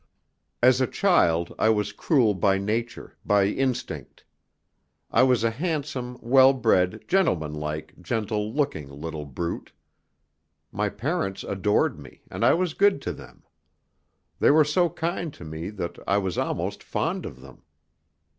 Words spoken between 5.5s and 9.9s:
handsome, well bred, gentlemanlike, gentle looking little brute.